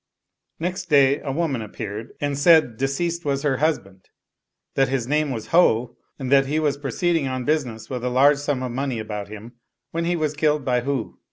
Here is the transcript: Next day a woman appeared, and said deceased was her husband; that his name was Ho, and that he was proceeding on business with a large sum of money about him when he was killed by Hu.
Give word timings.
Next 0.57 0.85
day 0.89 1.19
a 1.19 1.31
woman 1.31 1.61
appeared, 1.61 2.13
and 2.19 2.35
said 2.35 2.75
deceased 2.75 3.23
was 3.23 3.43
her 3.43 3.57
husband; 3.57 4.05
that 4.73 4.87
his 4.89 5.05
name 5.05 5.29
was 5.29 5.49
Ho, 5.49 5.95
and 6.17 6.31
that 6.31 6.47
he 6.47 6.59
was 6.59 6.75
proceeding 6.75 7.27
on 7.27 7.45
business 7.45 7.87
with 7.87 8.03
a 8.03 8.09
large 8.09 8.37
sum 8.39 8.63
of 8.63 8.71
money 8.71 8.97
about 8.97 9.27
him 9.27 9.57
when 9.91 10.05
he 10.05 10.15
was 10.15 10.33
killed 10.33 10.65
by 10.65 10.81
Hu. 10.81 11.19